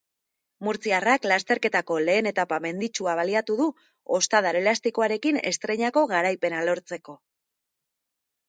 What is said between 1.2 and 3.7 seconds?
lasterketako lehen etapa menditsua baliatu du